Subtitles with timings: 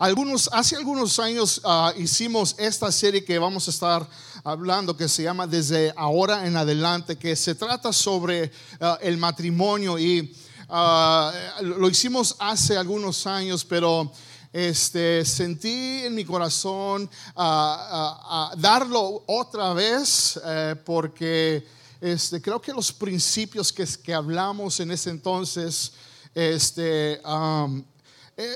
[0.00, 4.08] algunos, hace algunos años ah, hicimos esta serie que vamos a estar
[4.42, 8.50] hablando, que se llama Desde ahora en adelante, que se trata sobre
[8.80, 10.34] ah, el matrimonio y
[10.70, 14.10] ah, lo hicimos hace algunos años, pero
[14.54, 21.66] este, sentí en mi corazón darlo otra vez eh, porque
[22.00, 25.92] este, creo que los principios que, que hablamos en ese entonces,
[26.34, 27.20] este,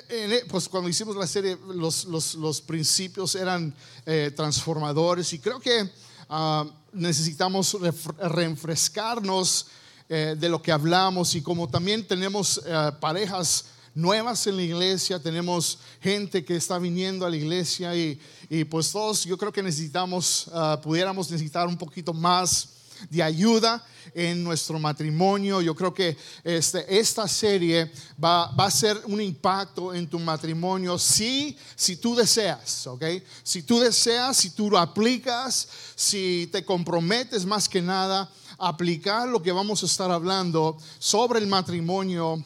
[0.08, 3.74] eh, pues cuando hicimos la serie, los, los, los principios eran
[4.06, 5.90] eh, transformadores y creo que
[6.28, 7.76] ah, necesitamos
[8.18, 9.66] refrescarnos
[10.06, 12.60] de lo que hablamos y como también tenemos
[13.00, 18.64] parejas nuevas en la iglesia, tenemos gente que está viniendo a la iglesia y, y
[18.64, 22.73] pues todos yo creo que necesitamos, ah, pudiéramos necesitar un poquito más
[23.10, 23.84] de ayuda
[24.14, 25.60] en nuestro matrimonio.
[25.60, 27.90] Yo creo que este, esta serie
[28.22, 33.04] va, a ser un impacto en tu matrimonio si, si tú deseas, ¿ok?
[33.42, 39.28] Si tú deseas, si tú lo aplicas, si te comprometes más que nada a aplicar
[39.28, 42.44] lo que vamos a estar hablando sobre el matrimonio.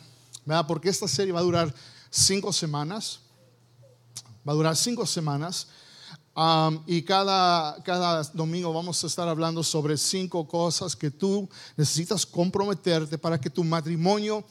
[0.66, 1.74] Porque esta serie va a durar
[2.10, 3.20] cinco semanas.
[4.48, 5.66] Va a durar cinco semanas
[6.86, 13.18] y cada, cada domingo vamos a estar hablando sobre cinco cosas que tú necesitas comprometerte
[13.18, 14.44] para que tu matrimonio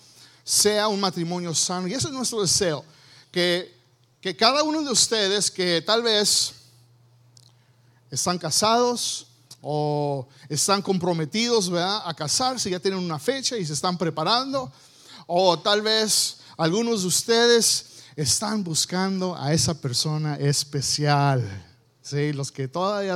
[0.44, 1.88] sea un matrimonio sano.
[1.88, 2.84] Y ese es nuestro deseo,
[3.32, 3.74] que,
[4.20, 6.56] que cada uno de ustedes que tal vez
[8.12, 9.28] están casados
[9.62, 14.70] o están comprometidos a casarse, ya tienen una fecha y se están preparando,
[15.26, 17.86] o tal vez algunos de ustedes
[18.18, 21.67] están buscando a esa persona especial
[22.10, 22.34] ¿sí?
[22.34, 23.16] los que todavía,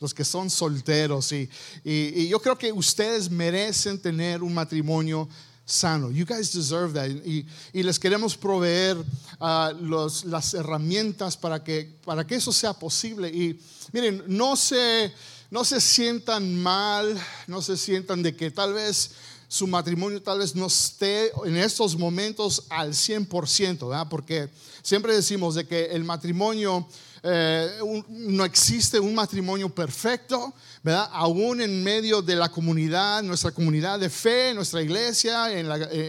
[0.00, 1.32] los que son solteros.
[1.32, 1.48] Y,
[1.84, 5.28] y, yo creo que ustedes merecen tener un matrimonio
[5.64, 6.10] sano.
[6.10, 7.08] You guys deserve that.
[7.08, 12.72] Y, y les queremos proveer uh, los, las herramientas para que, para que eso sea
[12.72, 13.28] posible.
[13.28, 13.60] Y
[13.92, 15.12] miren, no se,
[15.50, 19.10] no se sientan mal, no se sientan de que tal vez
[19.48, 24.06] su matrimonio tal vez no esté en estos momentos al 100%, ¿verdad?
[24.10, 24.50] porque
[24.82, 26.86] siempre decimos de que el matrimonio
[27.22, 30.52] eh, no existe un matrimonio perfecto,
[30.82, 31.08] ¿verdad?
[31.12, 35.68] Aún en medio de la comunidad, nuestra comunidad de fe, nuestra iglesia, en,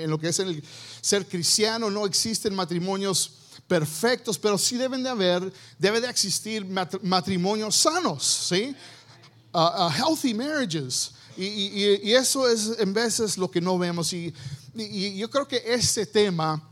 [0.09, 0.63] lo que es el
[1.01, 3.31] ser cristiano, no existen matrimonios
[3.67, 6.65] perfectos, pero sí deben de haber, debe de existir
[7.01, 8.75] matrimonios sanos, ¿sí?
[9.51, 11.11] Uh, uh, healthy marriages.
[11.35, 14.11] Y, eso es en veces lo que no vemos.
[14.11, 14.33] Y,
[15.17, 16.68] yo creo que este tema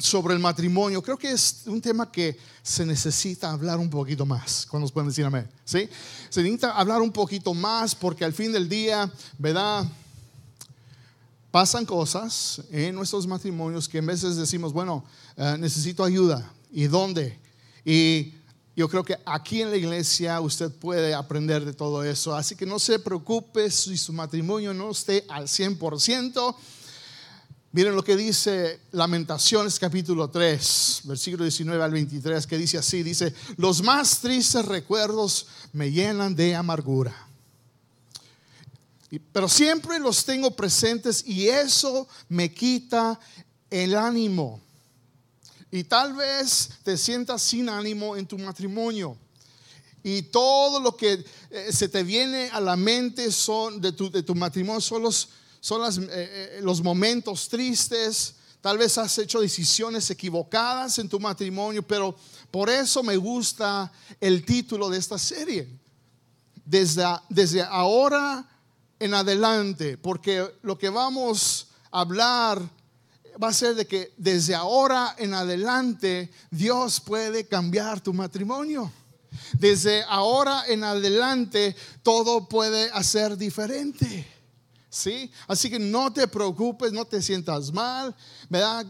[0.00, 4.66] sobre el matrimonio, creo que es un tema que se necesita hablar un poquito más.
[4.66, 5.48] ¿Cuándo nos pueden decir amén?
[5.64, 5.88] ¿Sí?
[6.28, 9.84] Se necesita hablar un poquito más porque al fin del día, ¿verdad?
[11.50, 15.04] Pasan cosas en nuestros matrimonios que en veces decimos, bueno,
[15.36, 16.50] eh, necesito ayuda.
[16.72, 17.38] ¿Y dónde?
[17.84, 18.34] Y
[18.76, 22.34] yo creo que aquí en la iglesia usted puede aprender de todo eso.
[22.34, 26.54] Así que no se preocupe si su matrimonio no esté al 100%.
[27.72, 33.32] Miren lo que dice Lamentaciones capítulo 3, versículo 19 al 23, que dice así, dice,
[33.58, 37.14] los más tristes recuerdos me llenan de amargura.
[39.32, 43.20] Pero siempre los tengo presentes y eso me quita
[43.70, 44.60] el ánimo.
[45.70, 49.16] Y tal vez te sientas sin ánimo en tu matrimonio.
[50.02, 54.24] Y todo lo que eh, se te viene a la mente son de tu, de
[54.24, 55.28] tu matrimonio son los
[55.60, 61.82] son eh, eh, los momentos tristes, tal vez has hecho decisiones equivocadas en tu matrimonio,
[61.82, 62.16] pero
[62.50, 65.68] por eso me gusta el título de esta serie.
[66.64, 68.46] Desde, desde ahora
[68.98, 72.62] en adelante, porque lo que vamos a hablar
[73.42, 78.92] va a ser de que desde ahora en adelante Dios puede cambiar tu matrimonio.
[79.52, 84.26] Desde ahora en adelante todo puede hacer diferente.
[84.90, 85.30] ¿Sí?
[85.46, 88.14] Así que no te preocupes, no te sientas mal,
[88.48, 88.84] ¿verdad?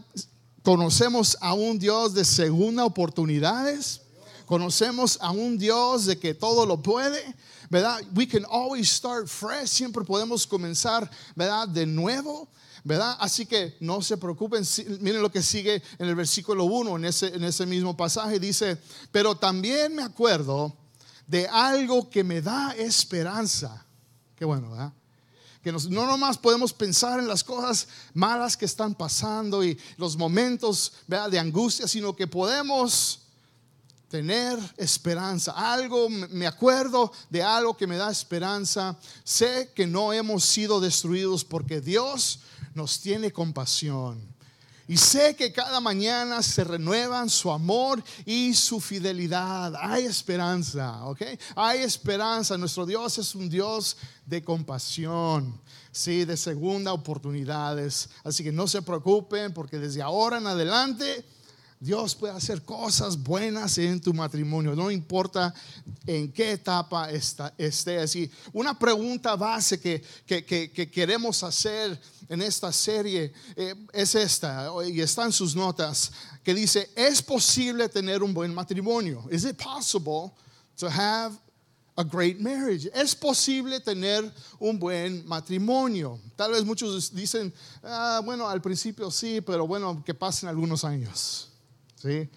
[0.63, 4.01] Conocemos a un Dios de segunda oportunidades.
[4.45, 7.35] Conocemos a un Dios de que todo lo puede,
[7.69, 8.01] ¿verdad?
[8.13, 11.69] We can always start fresh, siempre podemos comenzar, ¿verdad?
[11.69, 12.49] De nuevo,
[12.83, 13.15] ¿verdad?
[13.21, 14.65] Así que no se preocupen,
[14.99, 18.77] miren lo que sigue en el versículo 1, en ese, en ese mismo pasaje, dice,
[19.09, 20.75] pero también me acuerdo
[21.27, 23.85] de algo que me da esperanza.
[24.35, 24.91] Qué bueno, ¿verdad?
[25.63, 30.93] Que no nomás podemos pensar en las cosas malas que están pasando y los momentos
[31.07, 33.21] de angustia, sino que podemos
[34.09, 35.53] tener esperanza.
[35.53, 38.97] Algo, me acuerdo de algo que me da esperanza.
[39.23, 42.39] Sé que no hemos sido destruidos porque Dios
[42.73, 44.30] nos tiene compasión.
[44.91, 49.73] Y sé que cada mañana se renuevan su amor y su fidelidad.
[49.79, 51.21] Hay esperanza, ¿ok?
[51.55, 52.57] Hay esperanza.
[52.57, 53.95] Nuestro Dios es un Dios
[54.25, 55.57] de compasión,
[55.93, 58.09] sí, de segunda oportunidades.
[58.25, 61.23] Así que no se preocupen porque desde ahora en adelante
[61.81, 65.51] Dios puede hacer cosas buenas en tu matrimonio, no importa
[66.05, 67.97] en qué etapa está, esté.
[67.97, 69.99] Así, una pregunta base que,
[70.93, 71.99] queremos hacer
[72.29, 76.11] en esta serie eh, es esta, y está en sus notas,
[76.43, 79.27] que dice, ¿es posible tener un buen matrimonio?
[79.31, 80.31] ¿Is it possible
[80.77, 81.35] to have
[81.95, 82.91] a great marriage?
[82.93, 86.19] ¿Es posible tener un buen matrimonio?
[86.35, 87.51] Tal vez muchos dicen,
[87.81, 91.50] ah, bueno, al principio sí, pero bueno, que pasen algunos años.
[92.01, 92.29] ¿Sí?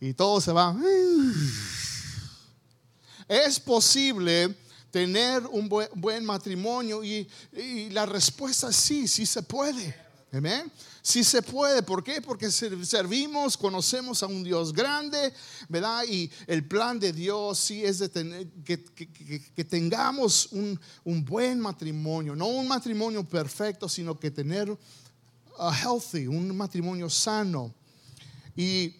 [0.00, 0.76] Y todo se va.
[3.28, 4.54] Es posible
[4.90, 7.28] tener un buen, matrimonio y,
[7.90, 9.96] la respuesta es sí, sí se puede.
[10.32, 10.70] Amén.
[11.02, 11.82] Sí se puede.
[11.82, 12.22] ¿Por qué?
[12.22, 15.32] Porque servimos, conocemos a un Dios grande,
[15.68, 16.04] ¿verdad?
[16.08, 20.78] Y el plan de Dios sí es de tener, que, tengamos un,
[21.24, 22.34] buen matrimonio.
[22.34, 24.74] No un matrimonio perfecto, sino que tener
[25.58, 27.74] healthy, un matrimonio sano.
[28.56, 28.96] Y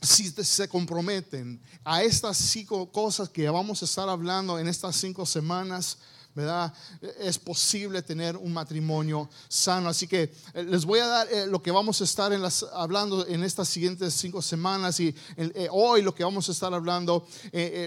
[0.00, 5.24] si se comprometen a estas cinco cosas que vamos a estar hablando en estas cinco
[5.24, 5.98] semanas,
[6.34, 6.72] ¿verdad?
[7.20, 9.88] Es posible tener un matrimonio sano.
[9.88, 12.64] Así que eh, les voy a dar eh, lo que vamos a estar en las,
[12.72, 17.26] hablando en estas siguientes cinco semanas y eh, hoy lo que vamos a estar hablando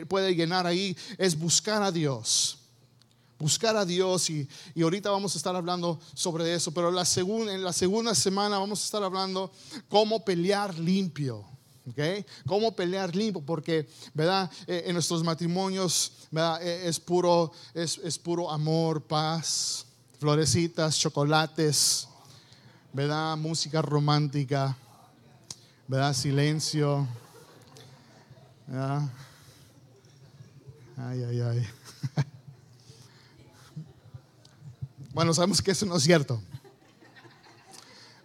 [0.08, 2.60] puede llenar ahí es buscar a Dios
[3.45, 4.50] buscar a Dios y,
[4.81, 8.86] ahorita vamos a estar hablando sobre eso, pero la en la segunda semana vamos a
[8.86, 9.51] estar hablando
[9.88, 11.45] cómo pelear limpio.
[11.92, 12.25] ¿Okay?
[12.47, 13.44] ¿Cómo pelear limpio?
[13.45, 14.50] Porque, ¿verdad?
[14.65, 19.86] Eh, en nuestros matrimonios, eh, Es, puro, es, es, puro amor, paz,
[20.19, 22.07] florecitas, chocolates,
[22.94, 23.38] ¿verdad?
[23.38, 24.75] Música romántica,
[25.88, 26.15] ¿verdad?
[26.15, 27.07] Silencio.
[30.97, 31.68] Ay, ay, ay.
[35.16, 36.42] Bueno, sabemos que eso no es cierto.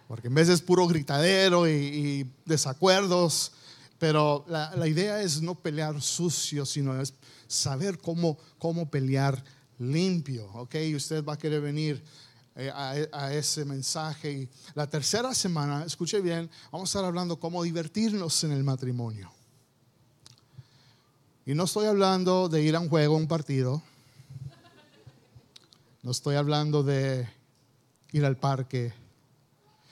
[0.09, 3.53] Porque en vez es puro gritadero y, desacuerdos,
[3.97, 7.01] pero la, idea es no pelear sucio, sino
[7.47, 9.41] saber cómo, cómo pelear
[9.79, 10.75] limpio, ¿ok?
[10.89, 12.03] Y usted va a querer venir
[12.57, 14.29] eh, a, a, ese mensaje.
[14.29, 19.31] Y la tercera semana, escuche bien, vamos a estar hablando cómo divertirnos en el matrimonio.
[21.45, 23.81] Y no estoy hablando de ir a un juego, a un partido.
[26.03, 27.27] No estoy hablando de
[28.11, 28.93] ir al parque.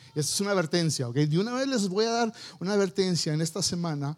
[0.10, 1.16] Esta es una advertencia, ¿ok?
[1.16, 4.18] De una vez les voy a dar una advertencia en esta semana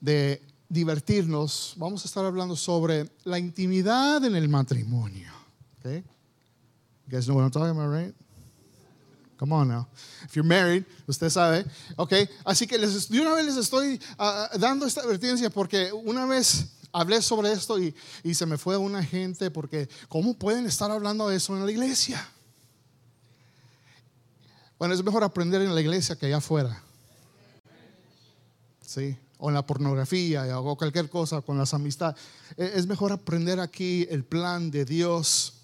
[0.00, 1.74] de divertirnos.
[1.76, 5.30] Vamos a estar hablando sobre la intimidad en el matrimonio.
[5.78, 6.02] ¿Ok?
[7.06, 8.14] You guys know what I'm talking about, right?
[9.36, 9.88] Come on now.
[10.24, 11.64] If you're married, usted sabe.
[11.96, 12.12] Ok,
[12.44, 16.66] así que les, de una vez les estoy ah, dando esta advertencia porque una vez
[16.92, 17.94] hablé sobre esto y,
[18.34, 22.26] se me fue una gente porque ¿cómo pueden estar hablando de eso en la iglesia?
[24.78, 26.82] Bueno, es mejor aprender en la iglesia que allá afuera.
[28.86, 32.20] Sí, o en la pornografía o cualquier cosa con las amistades.
[32.56, 35.54] E, es mejor aprender aquí el plan de Dios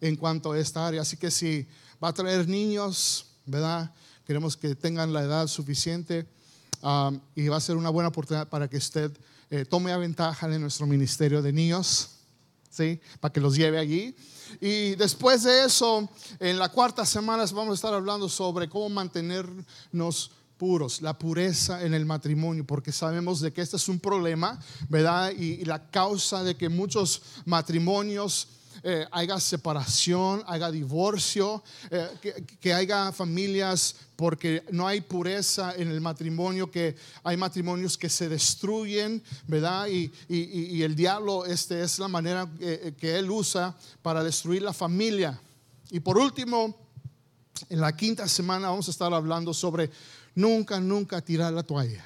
[0.00, 1.02] en cuanto a esta área.
[1.02, 1.66] Así que si
[2.02, 3.92] va a traer niños, ¿verdad?
[4.26, 6.26] Queremos que tengan la edad suficiente
[6.82, 9.10] um, y va a ser una buena oportunidad para que usted
[9.50, 12.10] eh, tome ventaja de nuestro ministerio de niños,
[12.70, 13.00] ¿sí?
[13.20, 14.14] Para que los lleve allí.
[14.60, 16.08] Y después de eso,
[16.40, 21.94] en la cuarta semana vamos a estar hablando sobre cómo mantenernos puros, la pureza en
[21.94, 25.30] el matrimonio, porque sabemos de que este es un problema, ¿verdad?
[25.30, 28.48] y la causa de que muchos matrimonios
[28.88, 36.00] eh, haya separación, haya divorcio, eh, que, haya familias porque no hay pureza en el
[36.00, 39.88] matrimonio, que hay matrimonios que se destruyen, ¿verdad?
[39.88, 40.12] Y,
[40.80, 45.36] el diablo, este es la manera eh, que él usa para destruir la familia.
[45.90, 46.76] Y por último,
[47.68, 49.90] en la quinta semana vamos a estar hablando sobre
[50.36, 52.04] nunca, nunca tirar la toalla.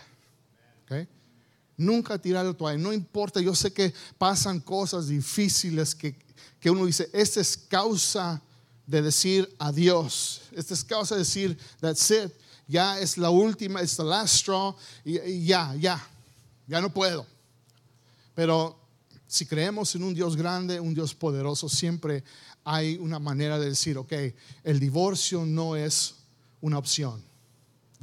[1.77, 2.79] Nunca tirar la toalla.
[2.79, 6.15] No importa, yo sé que pasan cosas difíciles que
[6.61, 8.41] que uno dice, esta es causa
[8.87, 10.43] de decir adiós.
[10.53, 12.33] Esta es causa de decir, that's it.
[12.69, 14.77] Ya es la última, es the last straw.
[15.05, 16.01] Y, ya, ya,
[16.69, 17.27] ya no puedo.
[18.35, 18.79] Pero
[19.27, 22.23] si creemos en un Dios grande, un Dios poderoso, siempre
[22.65, 24.13] hay una manera de decir, ok,
[24.65, 26.15] el divorcio no es
[26.61, 27.23] una opción.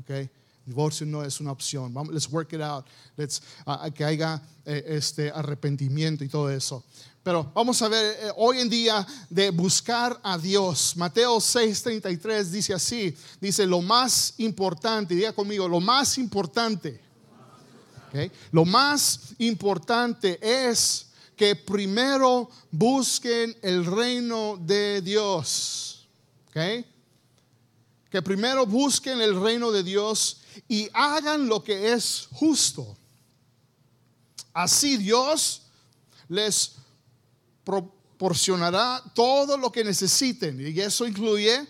[0.02, 0.30] Okay?
[0.66, 1.94] Divorcio no es una opción.
[1.94, 2.86] Vamos, let's work it out.
[3.16, 6.84] Let's, uh, que haya eh, este arrepentimiento y todo eso.
[7.28, 10.96] Pero vamos a ver eh, hoy en día de buscar a Dios.
[10.96, 17.02] Mateo 6:33 dice así, dice lo más importante, diga conmigo, lo más importante.
[18.54, 26.08] Lo más importante es que primero busquen el reino de Dios.
[26.48, 26.86] Okay?
[28.10, 30.38] Que primero busquen el reino de Dios
[30.70, 32.96] y hagan lo que es justo.
[34.54, 35.64] Así Dios
[36.30, 36.78] les
[37.68, 40.58] proporcionará todo lo que necesiten.
[40.62, 41.68] Y eso incluye,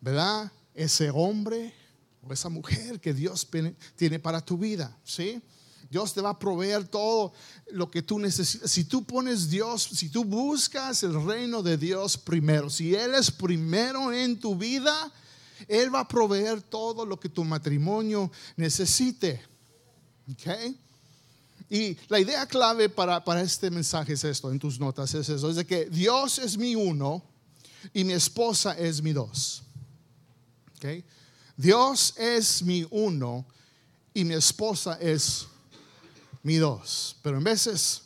[0.00, 0.52] ¿verdad?
[0.72, 1.74] Ese hombre
[2.22, 3.48] o esa mujer que Dios
[3.96, 5.42] tiene para tu vida, ¿sí?
[5.90, 7.32] Dios te va a proveer todo
[7.72, 8.70] lo que tú necesitas.
[8.70, 13.32] Si tú pones Dios, si tú buscas el reino de Dios primero, si Él es
[13.32, 15.12] primero en tu vida,
[15.66, 19.42] Él va a proveer todo lo que tu matrimonio necesite.
[20.30, 20.76] ¿Ok?
[21.70, 25.54] Y la idea clave para, este mensaje es esto, en tus notas es eso, es
[25.54, 27.22] de que Dios es mi uno
[27.94, 29.62] y mi esposa es mi dos.
[30.76, 31.04] ¿Okay?
[31.56, 33.46] Dios es mi uno
[34.12, 35.46] y mi esposa es
[36.42, 37.16] mi dos.
[37.22, 38.02] Pero en veces,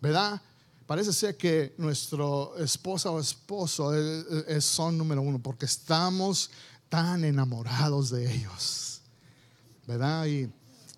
[0.00, 0.40] ¿verdad?
[0.86, 6.50] Parece ser que nuestro esposa o esposo es, son número uno porque estamos
[6.88, 9.02] tan enamorados de ellos,
[9.86, 10.26] ¿verdad?
[10.26, 10.50] Y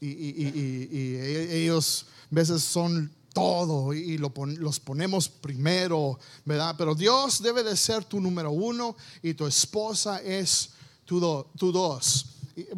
[0.06, 1.16] y,
[1.50, 6.74] ellos a veces son todo y los ponemos primero, ¿verdad?
[6.78, 10.70] Pero Dios debe de ser tu número uno y tu esposa es
[11.04, 12.26] tu, dos.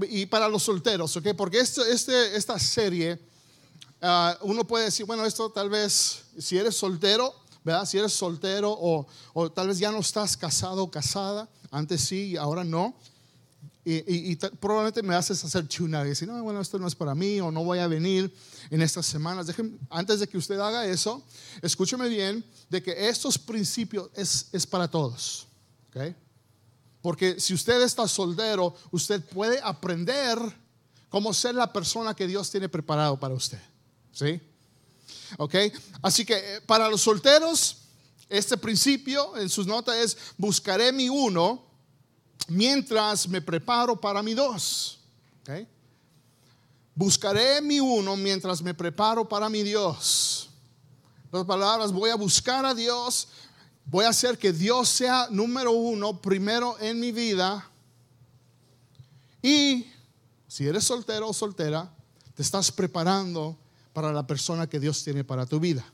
[0.09, 1.29] Y, para los solteros, ¿ok?
[1.37, 3.21] Porque este, este, esta serie,
[4.01, 7.85] ah, uno puede decir, bueno, esto tal vez, si eres soltero, ¿verdad?
[7.85, 12.31] Si eres soltero o, o tal vez ya no estás casado o casada, antes sí
[12.31, 12.95] y ahora no
[13.89, 17.41] y, probablemente me haces hacer chuna y decir, no, bueno, esto no es para mí
[17.41, 18.35] o no voy a venir
[18.69, 19.47] en estas semanas.
[19.91, 21.23] antes de que usted haga eso,
[21.63, 25.47] escúcheme bien de que estos principios es, es para todos.
[25.89, 26.17] ¿okay?
[27.01, 30.37] Porque si usted está soltero, usted puede aprender
[31.09, 33.61] cómo ser la persona que Dios tiene preparado para usted.
[34.11, 34.41] ¿Sí?
[35.39, 35.55] ¿Ok?
[36.03, 37.83] Así que eh, para los solteros,
[38.29, 41.66] este principio en sus notas es, buscaré mi uno
[42.49, 44.99] mientras me preparo para mi dos.
[46.95, 50.49] Buscaré mi uno mientras me preparo para mi Dios.
[51.31, 53.29] Las palabras, voy a buscar a Dios,
[53.85, 57.69] voy a hacer que Dios sea número uno, primero en mi vida.
[59.43, 59.87] Y
[60.49, 61.93] si eres soltero o soltera,
[62.35, 63.57] te estás preparando
[63.93, 65.85] para la persona que Dios tiene para tu vida.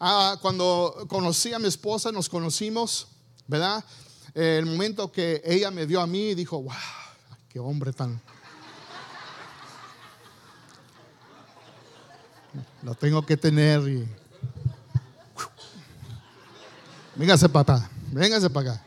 [0.00, 3.06] Ah, cuando conocí a mi esposa, nos conocimos,
[3.46, 3.84] ¿verdad?
[4.34, 6.74] El momento que ella me vio a mí, dijo, wow,
[7.48, 8.20] qué hombre tan...
[12.82, 14.08] Lo tengo que tener y...
[17.16, 18.84] Véngase para acá, véngase para acá.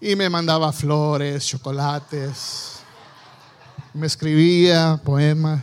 [0.00, 2.80] Y me mandaba flores, chocolates,
[3.92, 5.62] me escribía poemas.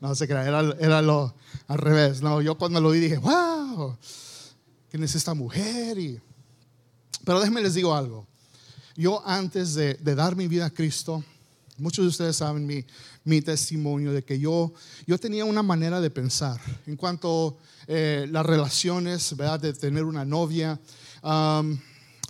[0.00, 1.34] No sé qué era, era lo
[1.68, 2.22] al revés.
[2.22, 3.96] No, yo cuando lo vi dije, wow,
[4.90, 5.98] quién es esta mujer.
[5.98, 6.20] Y...
[7.24, 8.26] Pero déjenme les digo algo.
[8.96, 11.22] Yo antes de, dar mi vida a Cristo,
[11.76, 12.84] muchos de ustedes saben mi,
[13.24, 14.72] mi, testimonio de que yo,
[15.06, 19.60] yo tenía una manera de pensar en cuanto a eh, las relaciones, ¿verdad?
[19.60, 20.80] de tener una novia.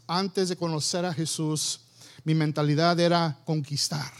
[0.09, 1.81] antes de conocer a Jesús,
[2.25, 4.13] mi mentalidad era conquistar.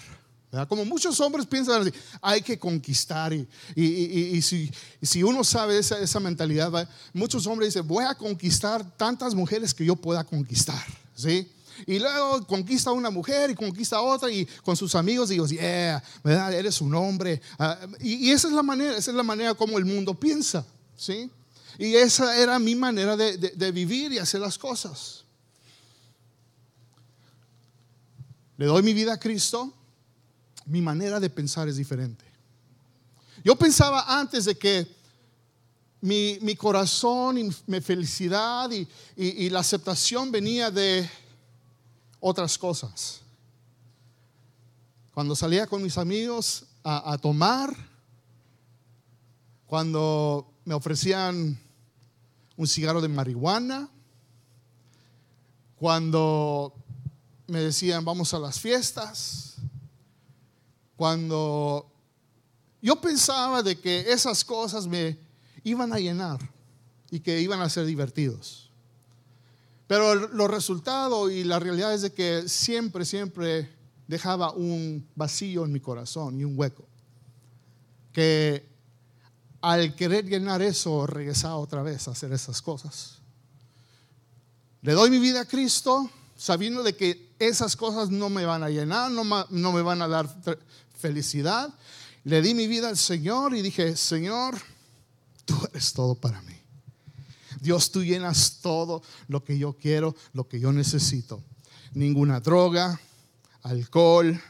[0.65, 7.47] Como muchos hombres piensan hay que conquistar y, y, si, uno sabe esa, mentalidad, muchos
[7.47, 10.83] hombres dicen, voy a conquistar tantas mujeres que yo pueda conquistar,
[11.15, 11.51] ¿sí?
[11.87, 16.55] Y luego conquista una mujer y conquista otra y con sus amigos digo, yeah, ¿verdad?
[16.55, 17.43] Eres un hombre.
[17.59, 20.65] Ah, y, esa es la manera, esa es la manera como el mundo piensa,
[20.97, 21.31] ¿sí?
[21.79, 25.25] Y esa era mi manera de vivir y hacer las cosas.
[28.57, 29.75] Le doy mi vida a Cristo
[30.67, 32.25] mi manera de pensar es diferente.
[33.45, 34.87] Yo pensaba antes de que
[36.01, 41.09] mi, corazón y mi felicidad y, la aceptación venía de
[42.21, 43.21] otras cosas.
[45.13, 47.75] Cuando salía con mis amigos a tomar,
[49.67, 51.59] cuando me ofrecían
[52.57, 53.89] un cigarro de marihuana,
[55.77, 56.73] cuando
[57.47, 59.46] me decían vamos a las fiestas,
[60.97, 61.91] cuando
[62.81, 65.19] yo pensaba de que esas cosas me
[65.65, 66.39] iban a llenar
[67.11, 68.71] y que iban a ser divertidos.
[69.87, 73.71] Pero los resultados y la realidad es de que siempre, siempre
[74.09, 76.87] dejaba un vacío en mi corazón y un hueco.
[78.13, 78.69] Que
[79.61, 83.19] al querer llenar eso, regresaba otra vez a hacer esas cosas.
[84.83, 88.69] Le doy mi vida a Cristo sabiendo de que esas cosas no me van a
[88.69, 90.29] llenar, no, no me van a dar
[90.97, 91.73] felicidad.
[92.25, 94.57] Le di mi vida al Señor y dije, Señor,
[95.45, 96.55] tú eres todo para mí.
[97.61, 101.43] Dios, tú llenas todo lo que yo quiero, lo que yo necesito.
[101.95, 103.01] Ninguna droga,
[103.63, 104.41] alcohol,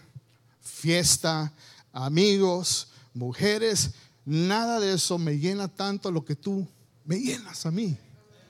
[0.61, 1.53] fiesta,
[1.93, 3.93] amigos, mujeres,
[4.25, 6.67] nada de eso me llena tanto lo que tú
[7.05, 7.97] me llenas a mí.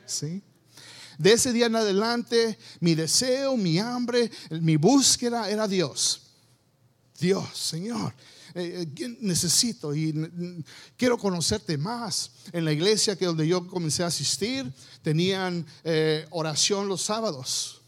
[0.07, 0.43] ¿Sí?
[1.19, 6.26] De ese día en adelante, mi deseo, mi hambre, mi búsqueda era Dios.
[7.19, 8.13] Dios, Señor,
[8.55, 10.15] eh, eh, necesito y
[10.97, 12.31] quiero conocerte más.
[12.53, 17.83] En la iglesia que donde yo comencé a asistir, tenían eh, oración los sábados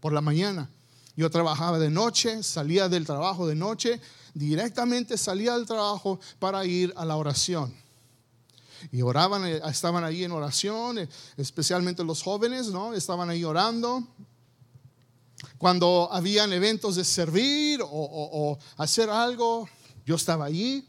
[0.00, 0.70] por la mañana.
[1.16, 4.00] Yo trabajaba de noche, salía del trabajo de noche,
[4.34, 7.74] directamente salía del trabajo para ir a la oración.
[8.92, 12.94] Y oraban, estaban ahí en oración, especialmente los jóvenes, ¿no?
[12.94, 14.06] Estaban ahí orando.
[15.58, 19.68] Cuando habían eventos de servir o, hacer algo,
[20.04, 20.86] yo estaba allí.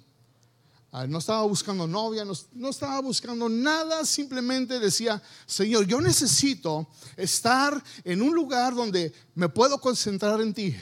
[0.91, 7.83] Ah, no estaba buscando novia, no, estaba buscando nada, simplemente decía, Señor, yo necesito estar
[8.05, 10.75] en un lugar donde me puedo concentrar en ti.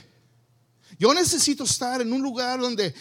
[0.99, 2.93] Yo necesito estar en un lugar donde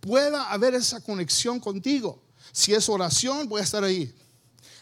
[0.00, 2.22] pueda haber esa conexión contigo.
[2.50, 4.14] Si es oración, voy a estar ahí.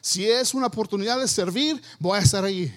[0.00, 2.72] Si es una oportunidad de servir, voy a estar ahí.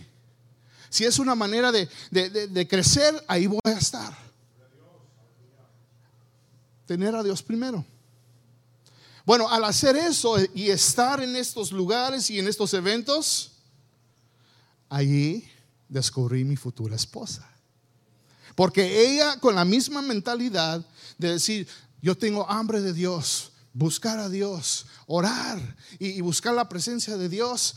[0.89, 4.15] Si es una manera de, crecer, ahí voy a estar.
[6.85, 7.85] Tener a Dios primero.
[9.25, 13.53] Bueno, al hacer eso y estar en estos lugares y en estos eventos,
[14.87, 15.49] allí
[15.89, 17.49] descubrí mi futura esposa.
[18.53, 20.85] Porque ella con la misma mentalidad
[21.17, 21.67] de decir,
[22.01, 25.59] yo tengo hambre de Dios, buscar a Dios, orar
[25.99, 27.75] y, buscar la presencia de Dios,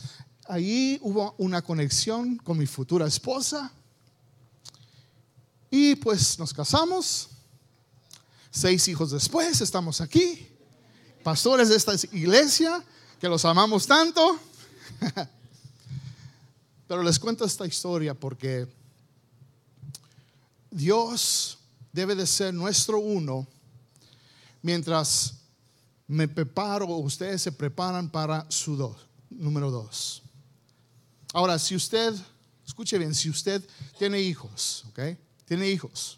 [0.49, 3.71] ahí hubo una conexión con mi futura esposa.
[5.69, 7.29] Y pues nos casamos.
[8.49, 10.47] Seis hijos después estamos aquí.
[11.23, 12.83] Pastores de esta iglesia,
[13.21, 14.39] que los amamos tanto.
[16.87, 18.67] Pero les cuento esta historia porque
[20.71, 21.59] Dios
[21.93, 23.47] debe de ser nuestro uno
[24.63, 25.35] mientras
[26.07, 28.97] me preparo, ustedes se preparan para su dos,
[29.29, 30.23] número dos.
[31.33, 32.13] Ahora, si usted,
[32.65, 33.63] escuche bien, si usted
[33.97, 35.17] tiene hijos, ¿ok?
[35.45, 36.17] Tiene hijos.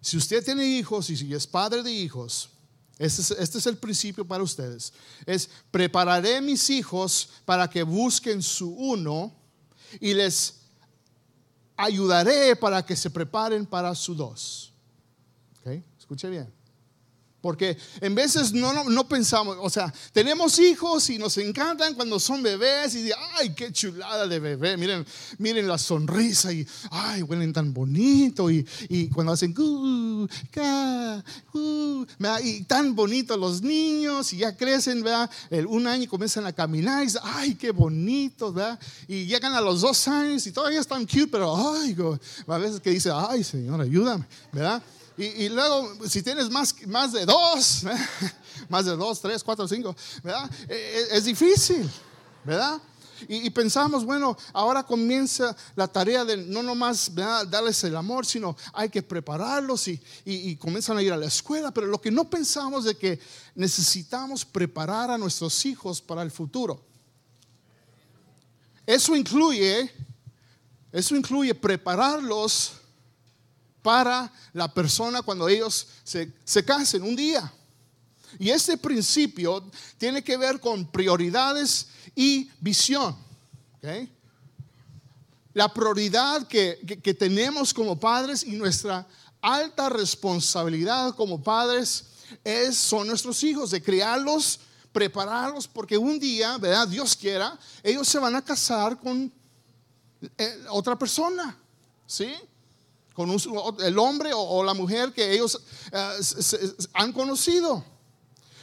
[0.00, 2.50] Si usted tiene hijos y si es padre de hijos,
[2.98, 4.92] este es, este es, el principio para ustedes.
[5.24, 9.32] Es prepararé mis hijos para que busquen su uno
[10.00, 10.56] y les
[11.76, 14.72] ayudaré para que se preparen para su dos.
[15.60, 15.82] ¿Ok?
[15.98, 16.61] Escuche bien.
[17.42, 22.40] Porque en veces no, no, pensamos, o sea, tenemos hijos y nos encantan cuando son
[22.40, 25.04] bebés y ay, qué chulada de bebé, miren,
[25.38, 30.28] miren la sonrisa y, ay, huelen tan bonito y, y cuando hacen, uh,
[32.44, 35.28] y tan bonitos los niños y ya crecen, ¿verdad?
[35.50, 38.78] El, un año comienzan a caminar y dicen, ay, qué bonito, ¿verdad?
[39.08, 41.96] Y llegan a los dos años y todavía están cute, pero, ay,
[42.46, 44.80] a veces que dice, ay, Señor, ayúdame, ¿verdad?
[45.16, 47.82] Y, luego, si tienes más, más de dos,
[48.68, 49.94] más de dos, tres, cuatro, cinco.
[50.24, 51.88] E, e, es, difícil,
[52.44, 52.80] ¿verdad?
[53.28, 58.88] Y, pensamos, bueno, ahora comienza la tarea de no nomás darles el amor, sino hay
[58.88, 61.70] que prepararlos y, y, comienzan a ir a la escuela.
[61.72, 63.20] Pero lo que no pensamos es que
[63.54, 66.84] necesitamos preparar a nuestros hijos para el futuro.
[68.86, 69.92] Eso incluye,
[70.90, 72.81] eso incluye prepararlos
[73.82, 77.52] para la persona cuando ellos se, se casen un día.
[78.38, 79.62] Y este principio
[79.98, 83.16] tiene que ver con prioridades y visión.
[85.52, 89.06] La prioridad que, que, tenemos como padres y nuestra
[89.40, 92.04] alta responsabilidad como padres
[92.44, 94.60] es, son nuestros hijos, de criarlos,
[94.92, 96.88] prepararlos, porque un día, ¿verdad?
[96.88, 99.30] Dios quiera, ellos se van a casar con
[100.38, 101.58] eh, otra persona.
[102.06, 102.32] ¿Sí?
[103.14, 103.30] Con
[103.80, 105.60] el hombre o, la mujer que ellos
[105.92, 107.84] eh, han conocido.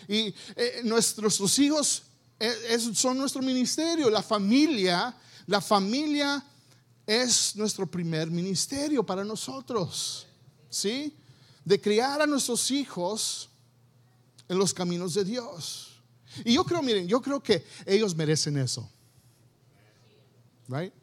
[0.07, 2.03] Y eh, nuestros hijos
[2.39, 6.43] eh, son nuestro ministerio, la familia, la familia
[7.05, 10.27] es nuestro primer ministerio para nosotros,
[10.69, 11.15] ¿sí?
[11.65, 13.49] De criar a nuestros hijos
[14.47, 15.89] en los caminos de Dios.
[16.45, 18.89] Y yo creo, miren, yo creo que ellos merecen eso.
[20.67, 20.93] Right?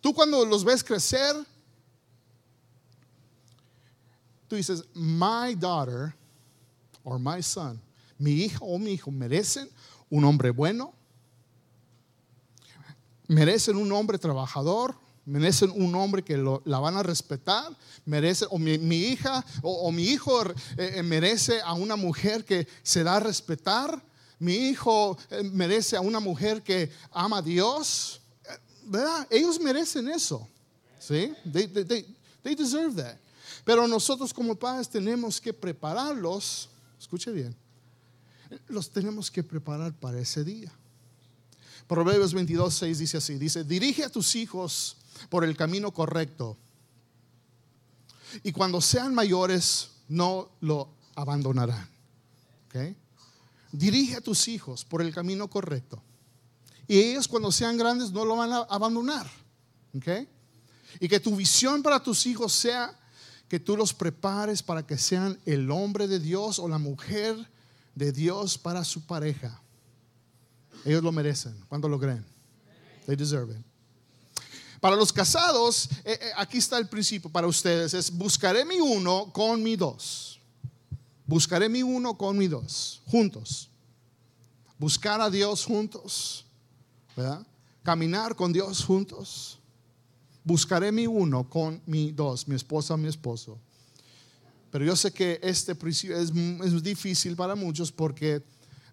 [0.00, 1.34] Tú cuando los ves crecer,
[4.54, 6.14] tú dices, my daughter
[7.02, 7.80] or my son,
[8.18, 9.68] mi hija o mi hijo merecen
[10.08, 10.94] un hombre bueno,
[13.26, 14.94] merecen un hombre trabajador,
[15.26, 20.42] merecen un hombre que la van a respetar, merecen, o mi, hija o, mi hijo
[20.42, 24.00] eh, eh, merece a una mujer que se da a respetar,
[24.38, 28.20] mi hijo eh, merece a una mujer que ama a Dios.
[29.30, 30.46] Ellos merecen eso,
[31.00, 31.32] ¿sí?
[31.50, 31.66] They,
[32.42, 33.23] they deserve that.
[33.64, 36.68] Pero nosotros como padres tenemos que prepararlos,
[37.00, 37.56] escuche bien,
[38.68, 40.70] los tenemos que preparar para ese día.
[41.86, 44.96] Proverbios 22, 6 dice así, dice, dirige a tus hijos
[45.28, 46.56] por el camino correcto
[48.42, 51.88] y cuando sean mayores no lo abandonarán.
[53.70, 56.02] Dirige a tus hijos por el camino correcto
[56.86, 59.30] y ellos cuando sean grandes no lo van a abandonar.
[61.00, 62.98] Y que tu visión para tus hijos sea
[63.48, 67.36] que tú los prepares para que sean el hombre de Dios o la mujer
[67.94, 69.60] de Dios para su pareja.
[70.84, 72.24] Ellos lo merecen cuando lo creen.
[73.06, 73.64] They deserve it.
[74.80, 79.32] Para los casados, eh, eh, aquí está el principio para ustedes, es buscaré mi uno
[79.32, 80.38] con mi dos.
[81.26, 83.70] Buscaré mi uno con mi dos, juntos.
[84.78, 86.44] Buscar a Dios juntos,
[87.16, 87.46] ¿verdad?
[87.82, 89.58] Caminar con Dios juntos.
[90.44, 93.58] Buscaré mi uno con mi dos, mi esposa, mi esposo.
[94.70, 96.30] Pero yo sé que este principio es,
[96.64, 98.42] es difícil para muchos porque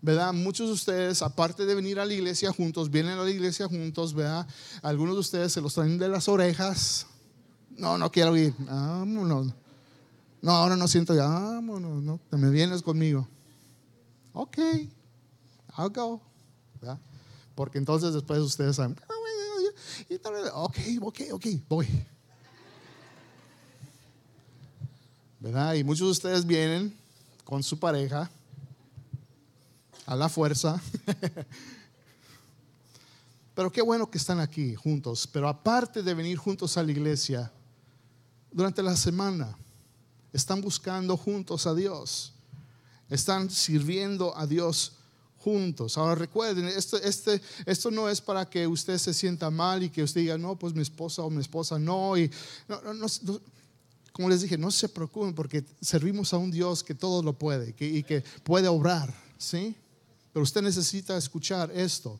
[0.01, 0.33] ¿verdad?
[0.33, 4.13] Muchos de ustedes, aparte de venir a la iglesia juntos, vienen a la iglesia juntos,
[4.13, 4.47] ¿verdad?
[4.81, 7.05] Algunos de ustedes se los traen de las orejas.
[7.77, 8.53] No, no quiero ir.
[8.59, 9.53] Vámonos.
[10.41, 11.27] No, ahora no siento ya.
[11.27, 12.19] Vámonos, no.
[12.29, 13.27] Te me vienes conmigo.
[14.33, 14.57] Ok,
[15.77, 16.19] I'll go.
[16.79, 16.99] ¿verdad?
[17.53, 18.95] Porque entonces después ustedes saben.
[20.53, 21.87] Ok, ok, ok, voy.
[25.39, 25.73] ¿Verdad?
[25.73, 26.95] Y muchos de ustedes vienen
[27.43, 28.29] con su pareja
[30.05, 30.81] a la fuerza.
[33.55, 35.27] Pero qué bueno que están aquí juntos.
[35.27, 37.51] Pero aparte de venir juntos a la iglesia,
[38.51, 39.57] durante la semana
[40.31, 42.33] están buscando juntos a Dios.
[43.09, 44.93] Están sirviendo a Dios
[45.43, 45.97] juntos.
[45.97, 50.03] Ahora recuerden, esto, este, esto no es para que usted se sienta mal y que
[50.03, 52.17] usted diga, no, pues mi esposa o mi esposa no.
[52.17, 52.31] Y,
[54.11, 57.75] como les dije, no se preocupen porque servimos a un Dios que todo lo puede
[57.79, 59.13] y que puede obrar.
[59.37, 59.75] ¿sí?
[60.31, 62.19] Pero usted necesita escuchar esto.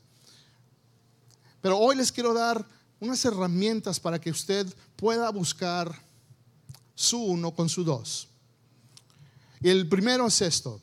[1.60, 2.66] Pero hoy les quiero dar
[3.00, 5.92] unas herramientas para que usted pueda buscar
[6.94, 8.28] su uno con su dos.
[9.60, 10.80] Y el primero es esto,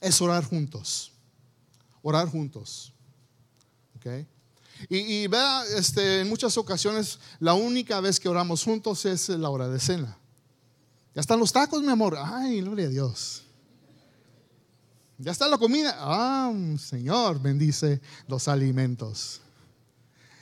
[0.00, 1.13] es orar juntos.
[2.06, 2.92] Orar juntos.
[3.96, 4.26] ¿Okay?
[4.90, 9.68] Y, vea, este, en muchas ocasiones la única vez que oramos juntos es la hora
[9.68, 10.18] de cena.
[11.14, 12.18] Ya están los tacos, mi amor.
[12.20, 13.44] Ay, gloria a Dios.
[15.16, 15.96] Ya está la comida.
[15.98, 19.40] Ah, Señor, bendice los alimentos.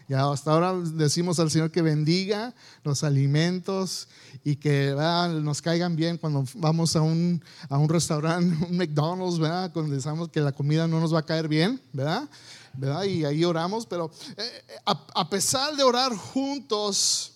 [0.08, 4.08] Ya hasta ahora decimos al Señor que bendiga los alimentos
[4.44, 4.94] y que
[5.42, 9.72] nos caigan bien cuando vamos a un, a un restaurante, un McDonald's, ¿verdad?
[9.72, 12.28] Cuando decimos que la comida no nos va a caer bien, ¿verdad?
[12.74, 13.04] ¿verdad?
[13.04, 17.32] Y ahí oramos, pero eh, a, pesar de orar juntos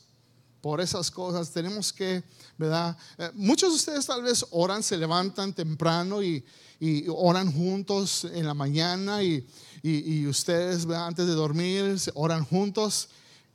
[0.61, 2.24] por esas cosas, tenemos que,
[2.57, 2.96] ¿verdad?
[3.18, 6.44] Eh, muchos de ustedes tal vez oran, se levantan temprano y,
[6.81, 9.46] y oran juntos en la mañana y,
[9.88, 13.09] y, ustedes antes de dormir oran juntos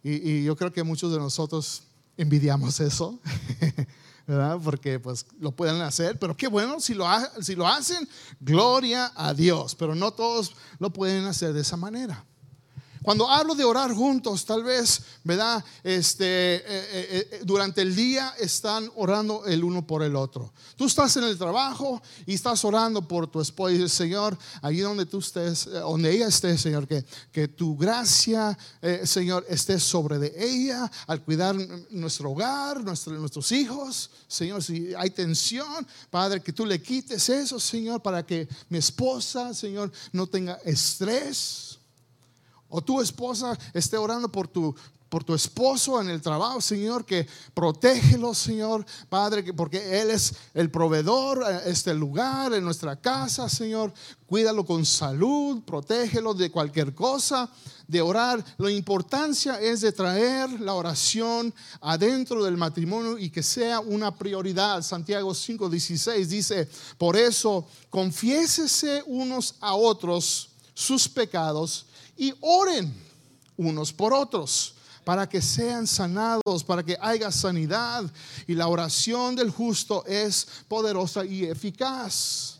[0.04, 1.84] y, yo creo que muchos de nosotros
[2.18, 3.20] envidiamos eso.
[4.28, 4.60] ¿verdad?
[4.64, 7.06] Porque pues lo pueden hacer, pero qué bueno si lo,
[7.42, 8.08] si lo hacen,
[8.40, 12.24] gloria a Dios, pero no todos lo pueden hacer de esa manera.
[13.04, 15.64] Cuando hablo de orar juntos, tal vez, ¿verdad?
[15.84, 20.54] Este, eh, eh, eh, durante el día están orando el uno por el otro.
[20.76, 24.82] Tú estás en el trabajo y estás orando por tu esposa y dices, Señor, allí
[24.82, 28.56] donde tú estés, donde ella esté, Señor, que, que tu gracia,
[29.04, 31.56] Señor, esté sobre de ella al cuidar
[31.90, 34.12] nuestro hogar, nuestros hijos.
[34.28, 39.56] Señor, si hay tensión, Padre, que tú le quites eso, Señor, para que mi esposa,
[39.56, 41.71] Señor, no tenga estrés
[42.72, 44.74] o tu esposa esté orando por tu,
[45.12, 50.72] por tu esposo en el trabajo, Señor, que protégelo, Señor, Padre, porque Él es el
[50.72, 53.94] proveedor, eh, este lugar, en nuestra casa, Señor.
[54.26, 57.50] Cuídalo con salud, protégelo de cualquier cosa,
[57.90, 58.42] de orar.
[58.58, 64.82] La importancia es de traer la oración adentro del matrimonio y que sea una prioridad.
[64.82, 71.86] Santiago 5:16 dice, por eso confiésese unos a otros sus pecados
[72.22, 72.94] y oren
[73.58, 78.06] unos por otros para que sean sanados, para que haya sanidad.
[78.46, 82.60] Y la oración del justo es poderosa y eficaz.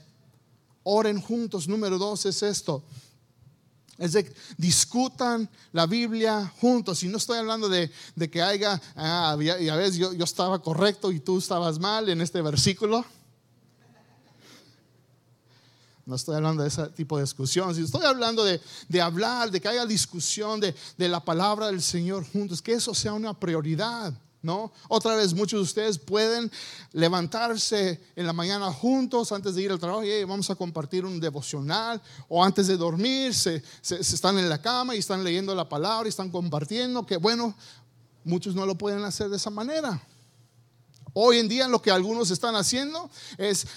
[0.82, 1.68] Oren juntos.
[1.68, 2.82] Número dos es esto.
[4.00, 7.04] Es de discutan la Biblia juntos.
[7.04, 7.92] Y no estoy hablando de,
[8.32, 12.42] que haya, ah, ya, ves, yo, yo estaba correcto y tú estabas mal en este
[12.42, 13.06] versículo.
[16.12, 17.72] No estoy hablando de ese tipo de discusión.
[17.72, 22.62] Estoy hablando de, hablar, de que haya discusión de, de, la palabra del Señor juntos.
[22.62, 24.14] Que eso sea una prioridad.
[24.42, 24.74] ¿No?
[24.90, 26.52] Otra vez, muchos de ustedes pueden
[26.92, 31.20] levantarse en la mañana juntos antes de ir al trabajo y vamos a compartir un
[31.20, 35.70] devocional o antes de dormir, se, se, están en la cama y están leyendo la
[35.70, 37.56] palabra y están compartiendo, que bueno,
[38.26, 40.02] muchos no lo pueden hacer de esa manera.
[41.14, 43.68] Hoy en día lo que algunos están haciendo es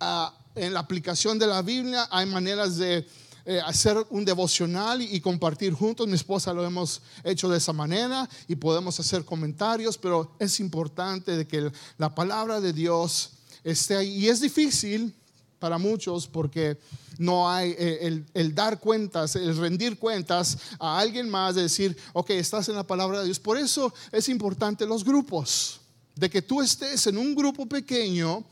[0.00, 3.06] uh, en la aplicación de la Biblia hay maneras de
[3.44, 6.06] eh, hacer un devocional y, compartir juntos.
[6.06, 11.36] Mi esposa lo hemos hecho de esa manera y podemos hacer comentarios, pero es importante
[11.36, 13.30] de que la palabra de Dios
[13.64, 14.14] esté ahí.
[14.14, 15.12] Y es difícil
[15.58, 16.78] para muchos porque
[17.18, 21.96] no hay eh, el, el, dar cuentas, el rendir cuentas a alguien más, de decir,
[22.12, 23.40] ok, estás en la palabra de Dios.
[23.40, 25.80] Por eso es importante los grupos,
[26.14, 28.44] de que tú estés en un grupo pequeño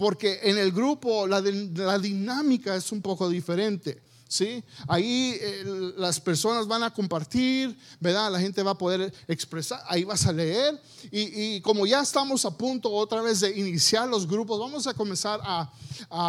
[0.00, 4.00] porque en el grupo la, dinámica es un poco diferente.
[4.26, 4.64] ¿sí?
[4.88, 8.32] Ahí eh, las personas van a compartir, ¿verdad?
[8.32, 10.80] La gente va a poder expresar, ahí vas a leer.
[11.12, 15.38] Y, como ya estamos a punto otra vez de iniciar los grupos, vamos a comenzar
[15.42, 15.70] a,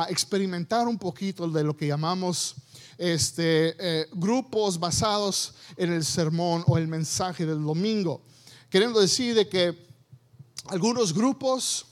[0.09, 2.55] experimentar un poquito de lo que llamamos
[2.97, 8.21] este, eh, grupos basados en el sermón o el mensaje del domingo.
[8.69, 9.87] Queriendo decir de que
[10.67, 11.85] algunos grupos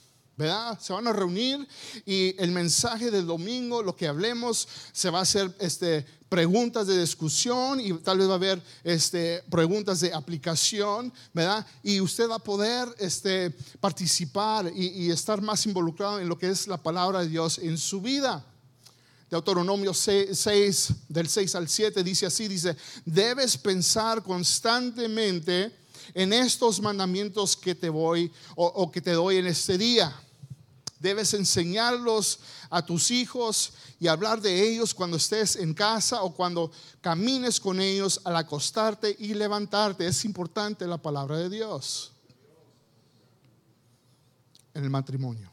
[0.80, 1.68] Se van a reunir
[2.06, 6.98] y el mensaje del domingo, lo que hablemos, se va a hacer este, preguntas de
[6.98, 11.68] discusión y tal vez va a haber este, preguntas de aplicación, ¿verdad?
[11.84, 16.68] Y usted va a poder este, participar y, estar más involucrado en lo que es
[16.68, 18.46] la palabra de Dios en su vida.
[19.30, 25.76] Deuteronomio 6, del 6 al 7 dice así, dice, debes pensar constantemente
[26.14, 30.16] en estos mandamientos que te voy o que te doy en este día
[31.00, 36.72] Debes enseñarlos a tus hijos y hablar de ellos cuando estés en casa o cuando
[37.00, 40.06] camines con ellos al acostarte y levantarte.
[40.06, 42.12] Es importante la palabra de Dios
[44.74, 45.50] en el matrimonio.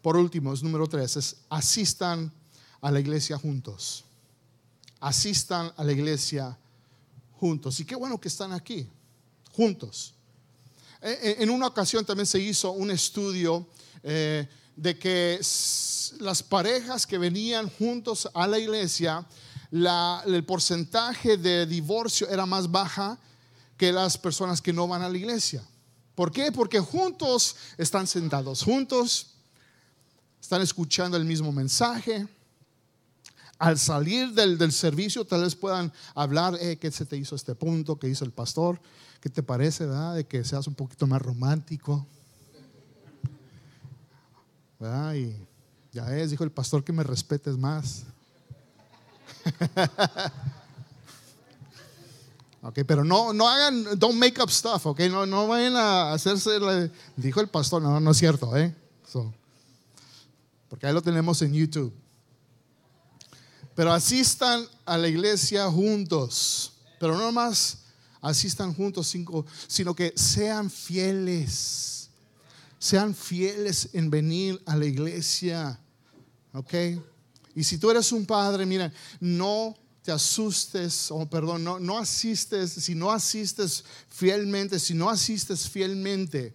[0.00, 2.32] Por último, es número tres, es asistan
[2.80, 4.04] a la iglesia juntos.
[4.98, 6.58] Asistan a la iglesia
[7.34, 7.78] juntos.
[7.80, 8.88] Y qué bueno que están aquí,
[9.52, 10.14] juntos.
[11.04, 13.66] Eh, eh, en una ocasión también se hizo un estudio
[14.04, 15.40] eh, de que
[16.20, 19.26] las parejas que venían juntos a la iglesia,
[19.72, 23.18] el porcentaje de divorcio era más baja
[23.76, 25.66] que las personas que no van a la iglesia.
[26.14, 26.52] ¿Por qué?
[26.52, 29.26] Porque juntos están sentados, juntos
[30.40, 32.28] están escuchando el mismo mensaje.
[33.58, 37.98] Al salir del, del servicio tal vez puedan hablar, ¿qué se te hizo este punto?
[37.98, 38.80] ¿Qué hizo el pastor?
[39.22, 40.16] ¿Qué te parece, verdad?
[40.16, 42.04] De que seas un poquito más romántico.
[44.80, 45.14] ¿Verdad?
[45.14, 45.36] Y
[45.92, 48.02] ya es, dijo el pastor, que me respetes más.
[52.62, 56.50] ok, pero no, no hagan, don't make up stuff, ok, no, no vayan a hacerse,
[57.16, 58.74] dijo el pastor, no, no es cierto, eh.
[60.68, 61.94] porque ahí lo tenemos en YouTube.
[63.76, 67.81] Pero asistan a la iglesia juntos, pero no más
[68.22, 72.08] asistan juntos, cinco, sino que sean fieles.
[72.78, 75.78] Sean fieles en venir a la iglesia.
[76.54, 76.74] ¿Ok?
[77.54, 82.72] Y si tú eres un padre, mira, no te asustes, o perdón, no, no asistes,
[82.72, 86.54] si no asistes fielmente, si no asistes fielmente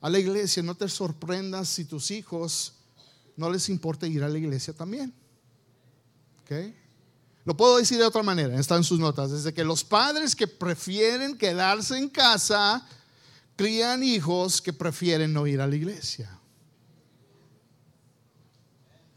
[0.00, 2.74] a la iglesia, no te sorprendas si tus hijos
[3.36, 5.12] no les importa ir a la iglesia también.
[6.42, 6.74] ¿Ok?
[7.50, 9.32] Lo puedo decir de otra manera, está en sus notas.
[9.32, 12.86] Desde que los padres que prefieren quedarse en casa
[13.56, 16.30] crían hijos que prefieren no ir a la iglesia.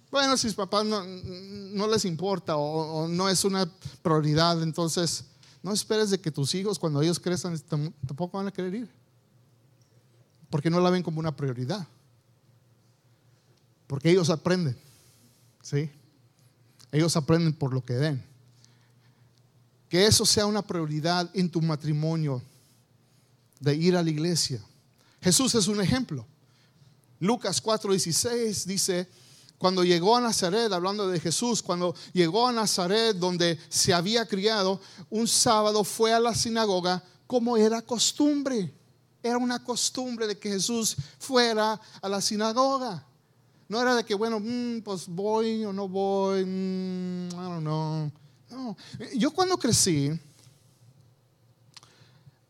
[0.09, 5.25] Bueno, si sus papás no, les importa o, no es una prioridad, entonces
[5.61, 8.89] no esperes de que tus hijos cuando ellos crezcan tampoco van a querer ir.
[10.49, 11.87] Porque no la ven como una prioridad.
[13.85, 14.75] Porque ellos aprenden.
[15.61, 15.91] ¿Sí?
[16.93, 18.23] Ellos aprenden por lo que ven.
[19.89, 22.41] Que eso sea una prioridad en tu matrimonio,
[23.59, 24.63] de ir a la iglesia.
[25.19, 26.23] Jesús es un ejemplo.
[27.19, 29.09] Lucas 4:16 dice,
[29.57, 34.79] cuando llegó a Nazaret, hablando de Jesús, cuando llegó a Nazaret donde se había criado,
[35.09, 38.71] un sábado fue a la sinagoga como era costumbre.
[39.23, 43.03] Era una costumbre de que Jesús fuera a la sinagoga.
[43.73, 48.11] No era de que, bueno, mm, pues voy o no voy, mm, I don't know.
[48.51, 48.77] No.
[49.15, 50.11] Yo cuando crecí,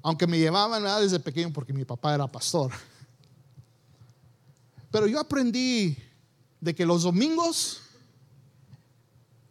[0.01, 2.73] aunque me llevaban desde pequeño porque mi papá era pastor,
[4.91, 5.97] pero yo aprendí
[6.59, 7.79] de que los domingos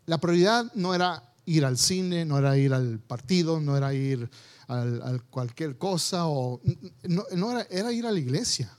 [0.05, 4.29] la prioridad no era ir al cine, no era ir al partido, no era ir
[4.69, 6.61] a cualquier cosa, o,
[7.05, 8.71] no, era, era, ir a la iglesia.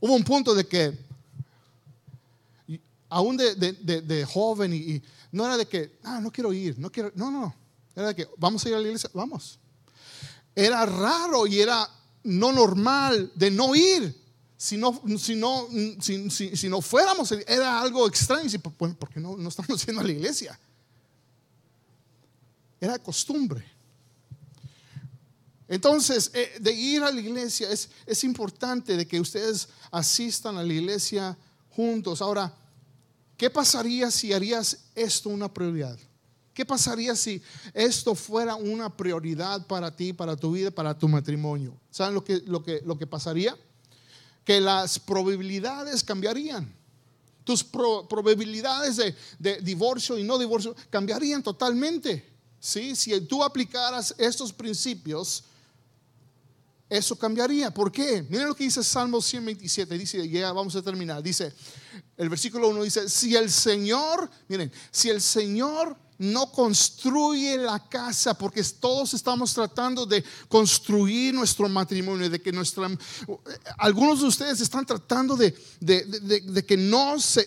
[0.00, 0.98] Hubo un punto de que,
[3.08, 7.30] aún de, joven, y, no era de que, ah, no quiero ir, no quiero, no,
[7.30, 7.54] no,
[7.94, 9.58] era de que, vamos a ir a la iglesia, vamos.
[10.54, 11.88] Era raro y era
[12.24, 14.18] no normal de no ir.
[14.56, 18.50] Si no, si si, no fuéramos, era algo extraño.
[18.78, 20.58] Bueno, ¿por qué no, no estamos yendo a la iglesia?
[22.78, 23.79] Era costumbre.
[25.70, 30.62] Entonces, eh, de ir a la iglesia es, es importante de que ustedes asistan a
[30.62, 31.34] la iglesia
[31.70, 32.20] juntos.
[32.20, 32.52] Ahora,
[33.38, 35.98] ¿qué pasaría si harías esto una prioridad?
[36.52, 37.40] ¿Qué pasaría si
[37.72, 41.72] esto fuera una prioridad para ti, para tu vida, para tu matrimonio?
[41.90, 43.56] ¿Saben lo que, lo que, lo que pasaría?
[44.44, 46.72] que las probabilidades cambiarían.
[47.44, 52.24] Tus probabilidades de, divorcio y no divorcio cambiarían totalmente.
[52.58, 52.94] ¿sí?
[52.94, 55.44] Si tú aplicaras estos principios,
[56.90, 57.72] eso cambiaría.
[57.72, 58.26] ¿Por qué?
[58.28, 59.96] Miren lo que dice Salmo 127.
[59.96, 61.22] Dice, ya vamos a terminar.
[61.22, 61.54] Dice,
[62.16, 68.34] el versículo 1 dice, si el Señor, miren, si el Señor no construye la casa,
[68.34, 72.90] porque todos estamos tratando de construir nuestro matrimonio, de que nuestra,
[73.78, 75.54] algunos de ustedes están tratando de,
[76.66, 77.46] que no se,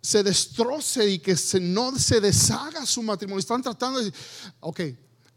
[0.00, 3.40] se, destroce y que se, no se deshaga su matrimonio.
[3.40, 4.20] Están tratando de decir,
[4.60, 4.80] ok,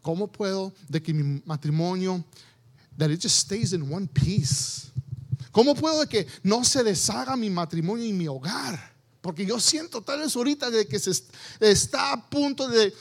[0.02, 2.24] ¿cómo puedo de que mi matrimonio,
[2.98, 4.90] that it just stays in one piece?
[5.52, 8.92] ¿Cómo puedo que no se deshaga mi matrimonio y mi hogar?
[9.20, 11.12] Porque yo siento tal vez ahorita de que se
[11.60, 12.92] está a punto de...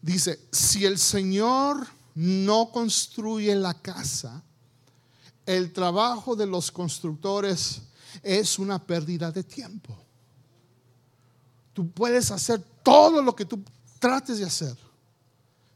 [0.00, 4.42] Dice, si el Señor no construye la casa,
[5.44, 7.82] el trabajo de los constructores
[8.22, 9.96] es una pérdida de tiempo.
[11.72, 13.62] Tú puedes hacer todo lo que tú
[13.98, 14.76] trates de hacer.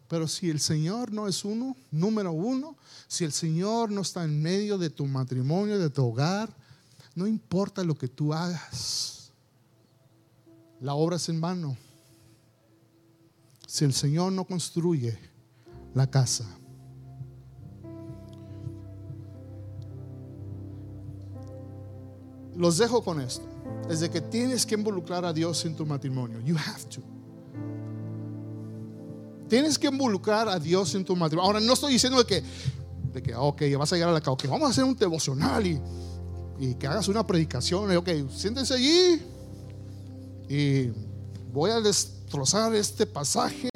[0.09, 2.77] Pero si el Señor no es uno, número uno,
[3.09, 6.55] si el Señor no está en medio de tu matrimonio, de tu hogar,
[7.15, 9.33] no importa lo que tú hagas,
[10.81, 11.77] la obra es en vano.
[13.67, 15.19] Si el Señor no construye
[15.95, 16.45] la casa.
[22.57, 23.49] Los dejo con esto.
[23.89, 26.41] Es de que tienes que involucrar a Dios en tu matrimonio.
[26.41, 27.14] You have to.
[29.55, 31.47] Tienes que involucrar a Dios en tu matrimonio.
[31.47, 32.43] Ahora no estoy diciendo de que,
[33.13, 36.75] de que ok, vas a llegar a la casa, vamos a hacer un devocional y
[36.75, 37.97] que hagas una predicación.
[37.97, 39.23] Ok, siéntense allí
[40.49, 40.91] y
[41.53, 43.71] voy a destrozar este pasaje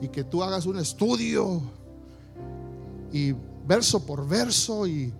[0.00, 1.62] y que tú hagas un estudio
[3.12, 3.34] y
[3.68, 5.14] verso por verso y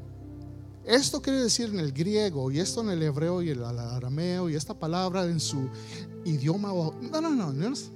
[0.85, 4.57] esto quiere decir en el griego y esto en el hebreo y el arameo y
[4.57, 5.69] esta palabra en su
[6.25, 6.73] idioma.
[7.13, 7.53] No, no, no.
[7.53, 7.96] no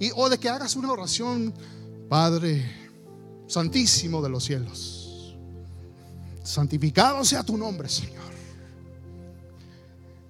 [0.00, 1.54] y, o de que hagas una oración,
[2.08, 2.64] Padre
[3.46, 5.00] Santísimo de los cielos
[6.50, 8.30] santificado sea tu nombre, Señor.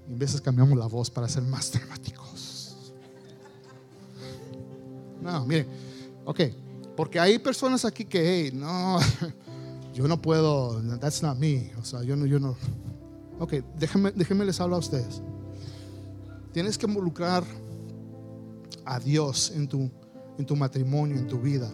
[0.09, 2.76] Y a veces cambiamos la voz para ser más dramáticos.
[5.22, 5.66] No, mire,
[6.24, 6.40] ok,
[6.96, 8.98] porque hay personas aquí que, hey, no,
[9.94, 12.56] yo no puedo, that's not me, o sea, yo no, yo no.
[13.38, 15.22] Ok, déjenme, déjenme les hablar a ustedes.
[16.52, 17.44] Tienes que involucrar
[18.85, 19.90] a Dios en tu,
[20.38, 21.70] en tu matrimonio, en tu vida.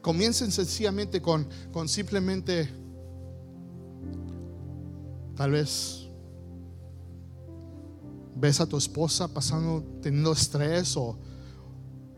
[0.00, 2.68] Comiencen sencillamente con, con simplemente,
[5.36, 6.08] tal vez,
[8.34, 11.16] ves a tu esposa pasando, teniendo estrés o,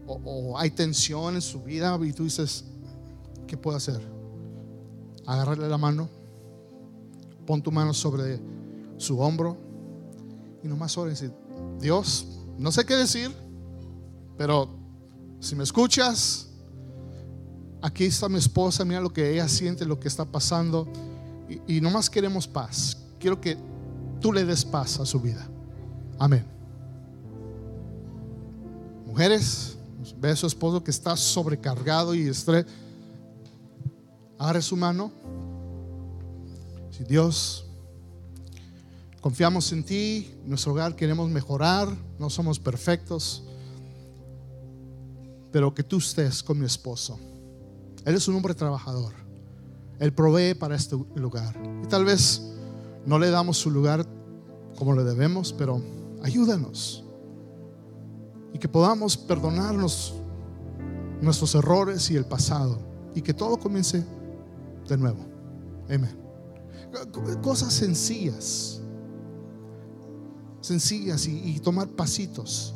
[0.07, 2.64] o, hay tensión en su vida y tú dices,
[3.46, 4.00] ¿qué puedo hacer?
[5.26, 6.09] Agarrarle la mano,
[7.46, 8.40] pon tu mano sobre
[8.97, 9.63] su hombro
[10.64, 11.30] y nomás ora y
[11.78, 12.26] Dios,
[12.58, 13.30] no sé qué decir,
[14.38, 14.68] pero
[15.38, 16.48] si me escuchas,
[17.82, 20.88] aquí está mi esposa, mira lo que ella siente, lo que está pasando.
[21.68, 22.96] Y, no más queremos paz.
[23.20, 23.58] Quiero que
[24.20, 25.46] tú le des paz a su vida.
[26.18, 26.46] Amén.
[29.06, 29.76] Mujeres,
[30.18, 32.64] ve a su esposo que está sobrecargado y estrés.
[34.38, 35.12] Agarre su mano.
[36.90, 37.63] Si Dios,
[39.25, 43.43] confiamos en ti, nuestro hogar queremos mejorar, no somos perfectos,
[45.51, 47.18] pero que tú estés con mi esposo.
[48.05, 49.14] Él es un hombre trabajador.
[49.99, 51.57] Él provee para este lugar.
[51.83, 52.53] Y tal vez
[53.07, 54.05] no le damos su lugar
[54.77, 55.81] como le debemos, pero
[56.22, 57.03] ayúdanos.
[58.53, 60.16] Y que podamos perdonarnos
[61.22, 62.79] nuestros errores y el pasado.
[63.14, 64.05] Y que todo comience
[64.87, 65.25] de nuevo.
[65.89, 66.14] Amén.
[67.41, 68.83] Cosas sencillas.
[70.64, 72.72] Sencillas y, tomar pasitos.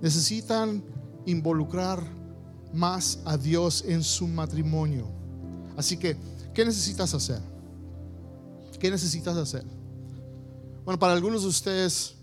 [0.00, 0.84] Necesitan
[1.26, 2.00] involucrar
[2.72, 5.08] más a Dios en su matrimonio.
[5.76, 6.16] Así que,
[6.54, 7.40] ¿qué necesitas hacer?
[8.78, 9.64] ¿Qué necesitas hacer?
[10.84, 12.14] Bueno, para algunos de ustedes,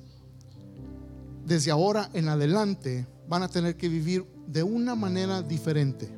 [1.45, 6.09] desde ahora en adelante, van a tener que vivir de una manera diferente.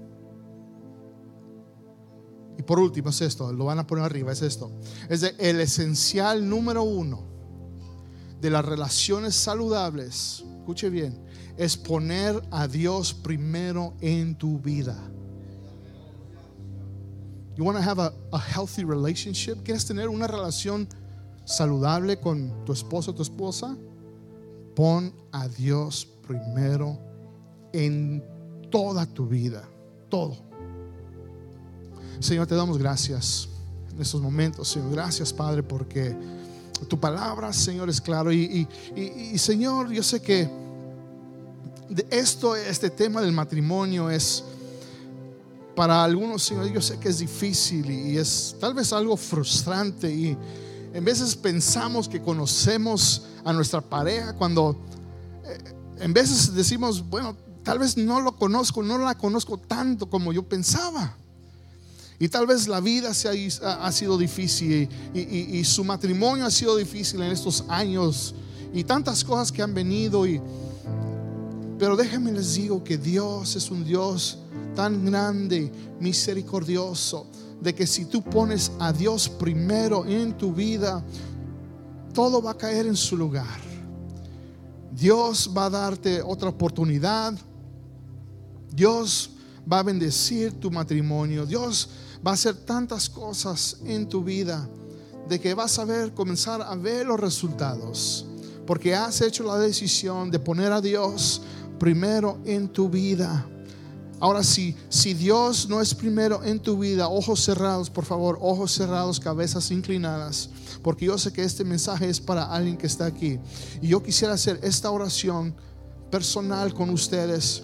[2.60, 4.70] Y por último es esto, lo van a poner arriba, es esto.
[5.10, 7.33] Es el esencial número uno
[8.44, 11.18] de las relaciones saludables, escuche bien,
[11.56, 14.98] es poner a Dios primero en tu vida.
[17.56, 19.64] You want to have a, a healthy relationship?
[19.64, 20.90] ¿Quieres tener una relación
[21.46, 23.78] saludable con tu esposo o tu esposa?
[24.76, 27.00] Pon a Dios primero
[27.72, 28.22] en
[28.70, 29.70] toda tu vida,
[30.10, 30.36] todo.
[32.20, 33.48] Señor, te damos gracias
[33.90, 34.92] en estos momentos, Señor.
[34.92, 36.14] Gracias, Padre, porque
[36.84, 38.32] tu palabra, Señor, es claro.
[38.32, 40.50] Y, y Señor, yo sé que
[42.10, 44.44] esto, este tema del matrimonio es
[45.76, 50.38] para algunos, Señor, yo sé que es difícil y es tal vez algo frustrante y
[50.94, 54.78] en veces pensamos que conocemos a nuestra pareja cuando
[55.46, 55.58] eh,
[56.00, 60.44] en veces decimos, bueno, tal vez no lo conozco, no la conozco tanto como yo
[60.44, 61.18] pensaba.
[62.20, 67.22] Y tal vez la vida se ha, sido difícil y, su matrimonio ha sido difícil
[67.22, 68.36] en estos años
[68.74, 70.40] y tantas cosas que han venido y
[71.78, 74.38] pero déjenme les digo que Dios es un Dios
[74.76, 77.28] tan grande, misericordioso,
[77.62, 81.04] de que si tú pones a Dios primero en tu vida,
[82.14, 83.60] todo va a caer en su lugar.
[84.92, 87.34] Dios va a darte otra oportunidad.
[88.72, 89.32] Dios
[89.70, 91.46] va a bendecir tu matrimonio.
[91.46, 91.90] Dios
[92.26, 94.68] va a hacer tantas cosas en tu vida
[95.28, 98.26] de que vas a ver, comenzar a ver los resultados.
[98.66, 101.42] Porque has hecho la decisión de poner a Dios
[101.80, 103.46] primero en tu vida.
[104.20, 108.72] Ahora sí, si Dios no es primero en tu vida, ojos cerrados, por favor, ojos
[108.72, 110.50] cerrados, cabezas inclinadas,
[110.82, 113.38] porque yo sé que este mensaje es para alguien que está aquí.
[113.82, 115.54] Y yo quisiera hacer esta oración
[116.10, 117.64] personal con ustedes,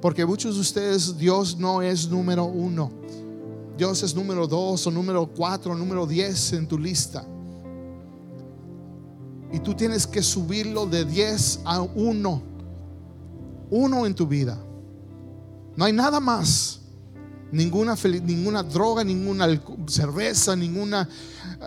[0.00, 3.05] porque muchos de ustedes Dios no es número uno.
[3.76, 7.26] Dios es número dos o número cuatro, número diez en tu lista.
[9.52, 12.56] Y tú tienes que subirlo de diez a uno
[13.70, 14.58] uno en tu vida.
[15.76, 16.80] No hay nada más.
[17.52, 19.46] Ninguna, ninguna droga, ninguna
[19.86, 21.08] cerveza, ninguna...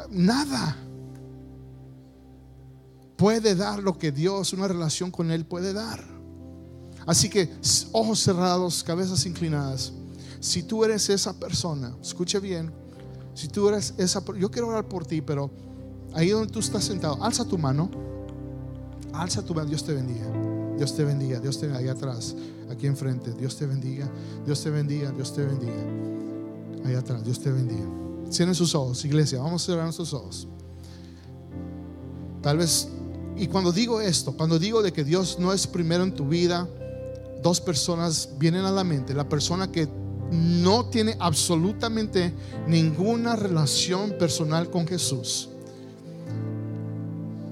[0.09, 0.75] Nada.
[3.15, 6.03] Puede dar lo que Dios, una relación con Él puede dar.
[7.05, 7.51] Así que
[7.91, 9.93] ojos cerrados, cabezas inclinadas.
[10.39, 12.71] Si tú eres esa persona, escuche bien.
[13.33, 15.49] Si tú eres esa, yo quiero orar por ti, pero
[16.13, 17.89] ahí donde tú estás sentado, alza tu mano.
[19.13, 20.25] Alza tu mano, Dios te bendiga.
[20.77, 22.35] Dios te bendiga, Dios te bendiga ahí atrás,
[22.71, 23.33] aquí enfrente.
[23.33, 24.09] Dios te bendiga,
[24.45, 26.85] Dios te bendiga, Dios te bendiga.
[26.85, 27.85] Ahí atrás, Dios te bendiga.
[28.31, 30.47] Cierren sus ojos, iglesia, vamos a cerrar nuestros ojos.
[32.41, 32.87] Tal vez,
[33.35, 36.65] y cuando digo esto, cuando digo de que Dios no es primero en tu vida,
[37.43, 39.13] dos personas vienen a la mente.
[39.13, 39.89] La persona que
[40.31, 42.33] no tiene absolutamente
[42.67, 45.49] ninguna relación personal con Jesús.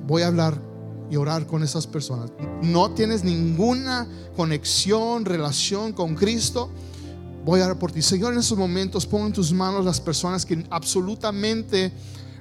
[0.05, 0.61] Voy a hablar
[1.09, 2.31] y orar con esas personas.
[2.61, 6.69] No tienes ninguna conexión, relación con Cristo.
[7.45, 8.01] Voy a orar por ti.
[8.01, 11.91] Señor, en esos momentos pon en tus manos las personas que absolutamente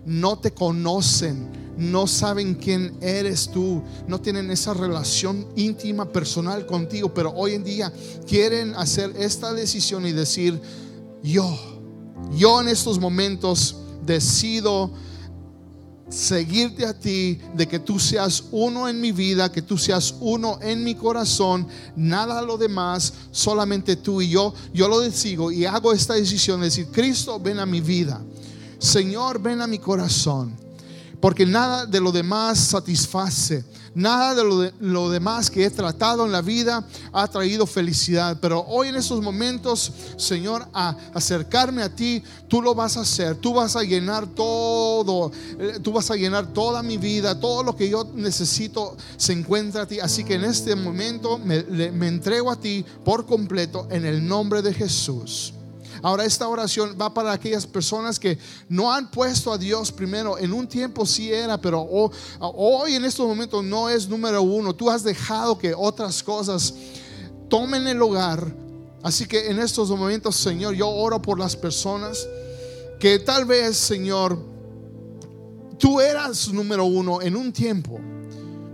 [0.04, 7.12] no te conocen, no saben quién eres tú, no tienen esa relación íntima, personal contigo,
[7.12, 7.92] pero hoy en día
[8.26, 10.60] quieren hacer esta decisión y decir,
[11.22, 11.56] yo,
[12.34, 14.90] yo en estos momentos decido
[16.08, 20.58] seguirte a ti, de que tú seas uno en mi vida, que tú seas uno
[20.62, 21.66] en mi corazón,
[21.96, 24.54] nada lo demás, solamente tú y yo.
[24.72, 28.22] Yo lo decido y hago esta decisión de decir, Cristo, ven a mi vida.
[28.78, 30.65] Señor, ven a mi corazón.
[31.20, 33.64] Porque nada de lo demás satisface.
[33.96, 38.36] Nada de lo, de lo, demás que he tratado en la vida ha traído felicidad.
[38.42, 40.68] Pero hoy en estos momentos, Señor,
[41.14, 43.36] acercarme a ti, tú lo vas a hacer.
[43.36, 45.32] Tú vas a llenar todo.
[45.58, 47.40] Eh, tú vas a llenar toda mi vida.
[47.40, 49.98] Todo lo que yo necesito se encuentra a ti.
[49.98, 54.60] Así que en este momento me, me entrego a ti por completo en el nombre
[54.60, 55.54] de Jesús.
[56.02, 58.38] Ahora esta oración va para aquellas personas que
[58.68, 60.38] no han puesto a Dios primero.
[60.38, 61.86] En un tiempo sí era, pero
[62.40, 64.74] hoy en estos momentos no es número uno.
[64.74, 66.74] Tú has dejado que otras cosas
[67.48, 68.46] tomen el lugar.
[69.02, 72.26] Así que en estos momentos, Señor, yo oro por las personas
[72.98, 74.38] que tal vez, Señor,
[75.78, 78.00] tú eras número uno en un tiempo,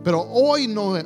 [0.05, 0.97] pero hoy no,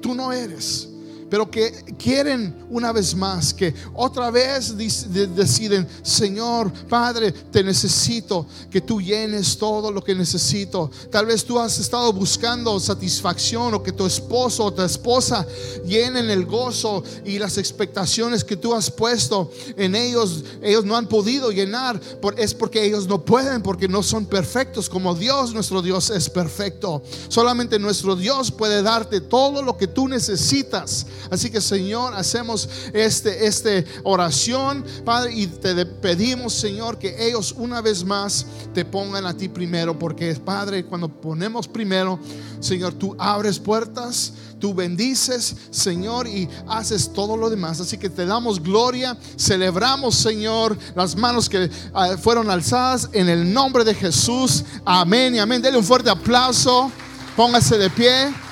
[0.00, 0.88] tú no eres
[1.28, 8.80] pero que quieren una vez más, que otra vez deciden, Señor, Padre, te necesito, que
[8.80, 10.90] tú llenes todo lo que necesito.
[11.10, 15.46] Tal vez tú has estado buscando satisfacción o que tu esposo o tu esposa
[15.84, 20.44] llenen el gozo y las expectaciones que tú has puesto en ellos.
[20.62, 22.00] Ellos no han podido llenar,
[22.36, 27.02] es porque ellos no pueden, porque no son perfectos como Dios, nuestro Dios es perfecto.
[27.28, 33.46] Solamente nuestro Dios puede darte todo lo que tú necesitas Así que Señor, hacemos este,
[33.46, 39.36] este oración, Padre, y te pedimos, Señor, que ellos una vez más te pongan a
[39.36, 42.18] ti primero, porque Padre, cuando ponemos primero,
[42.60, 47.80] Señor, tú abres puertas, tú bendices, Señor, y haces todo lo demás.
[47.80, 53.52] Así que te damos gloria, celebramos, Señor, las manos que ah, fueron alzadas en el
[53.52, 54.64] nombre de Jesús.
[54.84, 55.62] Amén y amén.
[55.62, 56.90] Dele un fuerte aplauso.
[57.36, 58.45] Póngase de pie.